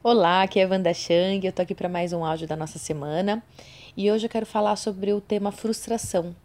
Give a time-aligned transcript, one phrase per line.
[0.00, 3.42] Olá, aqui é Wanda Chang, eu tô aqui para mais um áudio da nossa semana
[3.96, 6.36] e hoje eu quero falar sobre o tema frustração,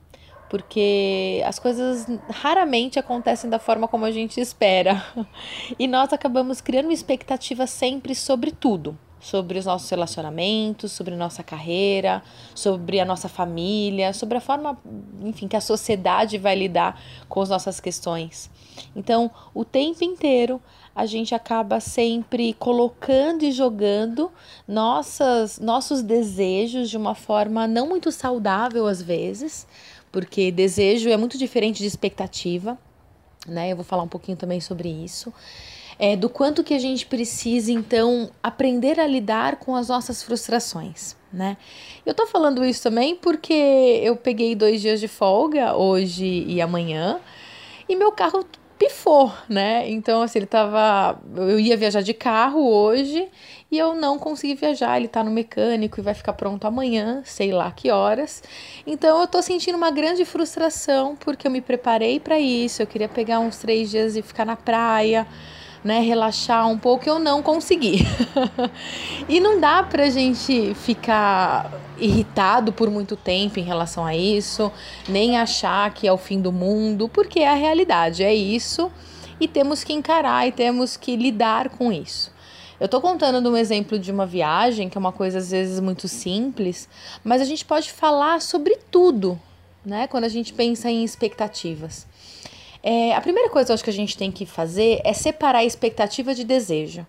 [0.49, 5.05] porque as coisas raramente acontecem da forma como a gente espera
[5.77, 8.97] e nós acabamos criando expectativa sempre sobre tudo.
[9.23, 12.21] Sobre os nossos relacionamentos, sobre nossa carreira,
[12.53, 14.77] sobre a nossa família, sobre a forma,
[15.23, 18.51] enfim, que a sociedade vai lidar com as nossas questões.
[18.93, 20.61] Então, o tempo inteiro
[20.95, 24.31] a gente acaba sempre colocando e jogando
[24.67, 29.65] nossas, nossos desejos de uma forma não muito saudável às vezes,
[30.11, 32.77] porque desejo é muito diferente de expectativa,
[33.47, 33.71] né?
[33.71, 35.33] Eu vou falar um pouquinho também sobre isso.
[35.99, 41.15] É, do quanto que a gente precisa, então, aprender a lidar com as nossas frustrações,
[41.31, 41.57] né?
[42.05, 43.53] Eu tô falando isso também porque
[44.03, 47.19] eu peguei dois dias de folga, hoje e amanhã,
[47.87, 48.45] e meu carro
[48.77, 49.89] pifou, né?
[49.89, 51.19] Então, assim, ele tava.
[51.35, 53.27] Eu ia viajar de carro hoje
[53.71, 54.97] e eu não consegui viajar.
[54.97, 58.43] Ele tá no mecânico e vai ficar pronto amanhã, sei lá que horas.
[58.85, 62.81] Então, eu tô sentindo uma grande frustração porque eu me preparei para isso.
[62.81, 65.25] Eu queria pegar uns três dias e ficar na praia
[65.83, 68.05] né, relaxar um pouco, eu não consegui.
[69.27, 74.71] e não dá pra gente ficar irritado por muito tempo em relação a isso,
[75.07, 78.91] nem achar que é o fim do mundo, porque é a realidade, é isso,
[79.39, 82.31] e temos que encarar e temos que lidar com isso.
[82.79, 85.79] Eu tô contando de um exemplo de uma viagem, que é uma coisa às vezes
[85.79, 86.89] muito simples,
[87.23, 89.39] mas a gente pode falar sobre tudo,
[89.85, 90.07] né?
[90.07, 92.05] Quando a gente pensa em expectativas.
[92.83, 95.63] É, a primeira coisa que eu acho que a gente tem que fazer é separar
[95.63, 97.07] expectativa de desejo.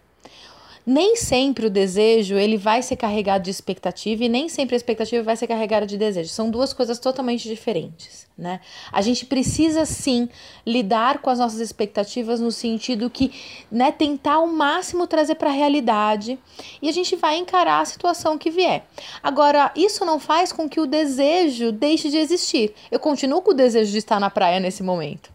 [0.86, 5.22] Nem sempre o desejo ele vai ser carregado de expectativa e nem sempre a expectativa
[5.22, 6.28] vai ser carregada de desejo.
[6.28, 8.60] São duas coisas totalmente diferentes, né?
[8.92, 10.28] A gente precisa sim
[10.64, 13.32] lidar com as nossas expectativas no sentido que,
[13.72, 16.38] né, tentar ao máximo trazer para a realidade
[16.82, 18.86] e a gente vai encarar a situação que vier.
[19.22, 22.74] Agora, isso não faz com que o desejo deixe de existir.
[22.92, 25.33] Eu continuo com o desejo de estar na praia nesse momento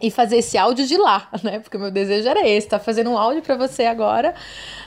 [0.00, 1.58] e fazer esse áudio de lá, né?
[1.58, 4.34] Porque o meu desejo era esse, tá fazendo um áudio para você agora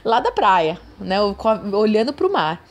[0.04, 1.18] lá da praia, né?
[1.72, 2.64] Olhando para o mar.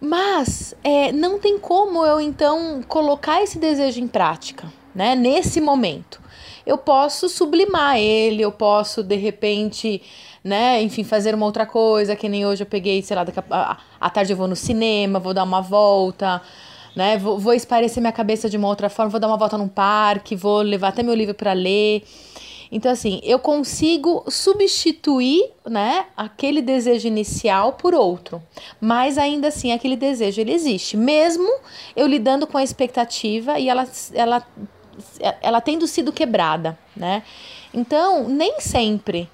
[0.00, 5.14] Mas é, não tem como eu então colocar esse desejo em prática, né?
[5.14, 6.20] Nesse momento.
[6.66, 10.00] Eu posso sublimar ele, eu posso de repente,
[10.44, 13.76] né, enfim, fazer uma outra coisa, que nem hoje eu peguei, sei lá, daqui a,
[14.00, 16.40] a tarde eu vou no cinema, vou dar uma volta,
[16.94, 17.18] né?
[17.18, 20.36] Vou, vou esparecer minha cabeça de uma outra forma, vou dar uma volta num parque,
[20.36, 22.04] vou levar até meu livro para ler.
[22.74, 28.42] Então, assim, eu consigo substituir, né, aquele desejo inicial por outro.
[28.80, 30.96] Mas ainda assim, aquele desejo, ele existe.
[30.96, 31.46] Mesmo
[31.94, 34.46] eu lidando com a expectativa e ela, ela,
[35.42, 37.22] ela tendo sido quebrada, né?
[37.74, 39.28] Então, nem sempre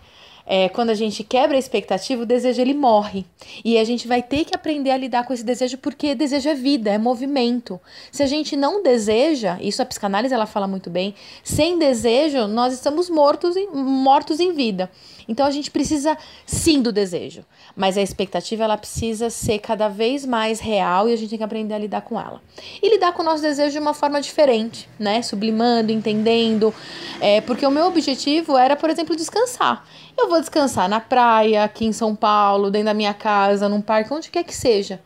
[0.50, 3.26] é, quando a gente quebra a expectativa, o desejo ele morre.
[3.62, 6.54] E a gente vai ter que aprender a lidar com esse desejo porque desejo é
[6.54, 7.78] vida, é movimento.
[8.10, 11.14] Se a gente não deseja, isso a psicanálise ela fala muito bem,
[11.44, 14.91] sem desejo nós estamos mortos em, mortos em vida.
[15.28, 16.16] Então a gente precisa
[16.47, 17.44] sim do desejo,
[17.76, 21.44] mas a expectativa ela precisa ser cada vez mais real e a gente tem que
[21.44, 22.41] aprender a lidar com ela.
[22.82, 25.20] E lidar com o nosso desejo de uma forma diferente, né?
[25.20, 26.75] Sublimando, entendendo,
[27.20, 29.84] é, porque o meu objetivo era, por exemplo, descansar.
[30.16, 34.12] Eu vou descansar na praia, aqui em São Paulo, dentro da minha casa, num parque,
[34.12, 35.00] onde quer que seja.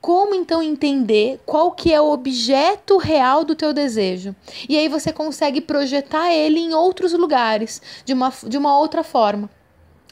[0.00, 4.36] Como então entender qual que é o objeto real do teu desejo?
[4.68, 9.50] E aí você consegue projetar ele em outros lugares, de uma, de uma outra forma.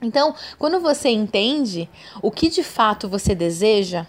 [0.02, 1.88] Então, quando você entende
[2.20, 4.06] o que de fato você deseja,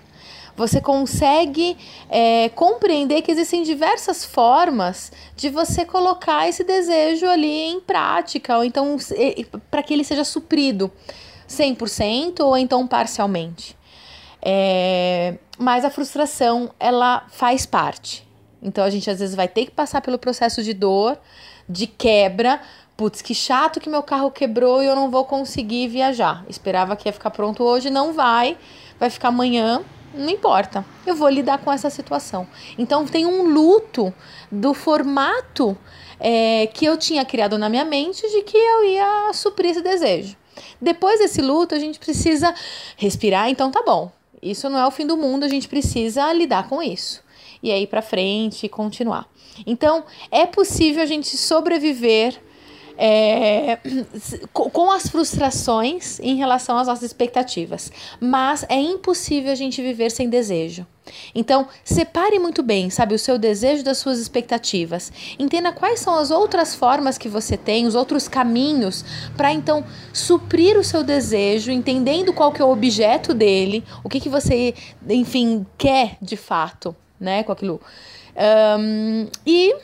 [0.56, 1.78] você consegue
[2.10, 8.64] é, compreender que existem diversas formas de você colocar esse desejo ali em prática, ou
[8.64, 8.98] então
[9.70, 10.92] para que ele seja suprido
[11.48, 13.76] 100% ou então parcialmente.
[14.42, 18.26] É, mas a frustração, ela faz parte.
[18.62, 21.18] Então a gente às vezes vai ter que passar pelo processo de dor,
[21.68, 22.62] de quebra.
[22.96, 26.46] Putz, que chato que meu carro quebrou e eu não vou conseguir viajar.
[26.48, 28.58] Esperava que ia ficar pronto hoje, não vai,
[28.98, 29.84] vai ficar amanhã
[30.16, 32.48] não importa, eu vou lidar com essa situação.
[32.78, 34.14] Então tem um luto
[34.52, 35.78] do formato
[36.20, 40.36] é, que eu tinha criado na minha mente de que eu ia suprir esse desejo.
[40.82, 42.54] Depois desse luto, a gente precisa
[42.96, 44.12] respirar, então tá bom.
[44.42, 47.24] Isso não é o fim do mundo, a gente precisa lidar com isso.
[47.62, 49.28] E aí para frente e continuar.
[49.66, 52.40] Então, é possível a gente sobreviver
[52.98, 53.80] é,
[54.54, 57.92] com as frustrações em relação às nossas expectativas.
[58.20, 60.86] Mas é impossível a gente viver sem desejo.
[61.34, 65.12] Então, separe muito bem, sabe, o seu desejo das suas expectativas.
[65.38, 69.06] Entenda quais são as outras formas que você tem, os outros caminhos
[69.38, 74.20] para então suprir o seu desejo, entendendo qual que é o objeto dele, o que
[74.20, 74.74] que você,
[75.08, 77.80] enfim, quer de fato, né, com aquilo.
[78.80, 79.76] Um, e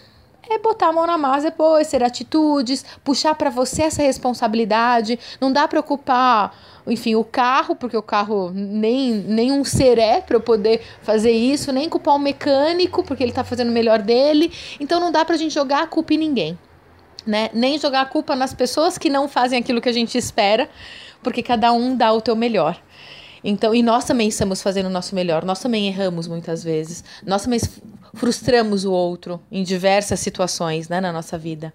[0.54, 5.20] é botar a mão na massa depois, ser atitudes, puxar para você essa responsabilidade.
[5.40, 6.56] Não dá para ocupar,
[6.86, 11.32] enfim, o carro, porque o carro nem, nem um ser é para eu poder fazer
[11.32, 14.52] isso, nem culpar o mecânico, porque ele está fazendo o melhor dele.
[14.80, 16.60] Então não dá para a gente jogar a culpa em ninguém.
[17.26, 17.50] Né?
[17.54, 20.68] Nem jogar a culpa nas pessoas que não fazem aquilo que a gente espera,
[21.22, 22.82] porque cada um dá o teu melhor.
[23.44, 27.44] Então, e nós também estamos fazendo o nosso melhor, nós também erramos muitas vezes, nós
[27.44, 27.60] também
[28.14, 31.74] frustramos o outro em diversas situações né, na nossa vida.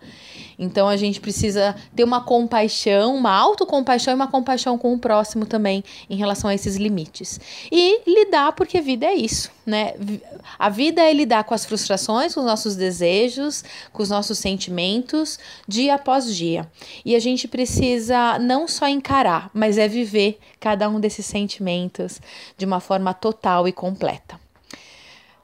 [0.59, 5.45] Então a gente precisa ter uma compaixão, uma autocompaixão e uma compaixão com o próximo
[5.45, 7.41] também em relação a esses limites.
[7.71, 9.95] E lidar, porque vida é isso, né?
[10.59, 15.39] A vida é lidar com as frustrações, com os nossos desejos, com os nossos sentimentos,
[15.69, 16.67] dia após dia.
[17.05, 22.21] E a gente precisa não só encarar, mas é viver cada um desses sentimentos
[22.57, 24.46] de uma forma total e completa.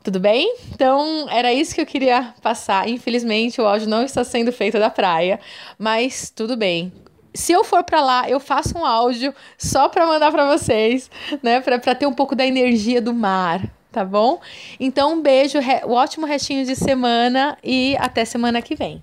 [0.02, 0.56] Tudo bem?
[0.74, 2.88] Então, era isso que eu queria passar.
[2.88, 5.38] Infelizmente, o áudio não está sendo feito da praia,
[5.78, 6.92] mas tudo bem.
[7.32, 11.08] Se eu for para lá, eu faço um áudio só para mandar para vocês,
[11.42, 11.60] né?
[11.60, 13.62] Para ter um pouco da energia do mar,
[13.92, 14.40] tá bom?
[14.78, 19.02] Então, um beijo, um ótimo restinho de semana e até semana que vem.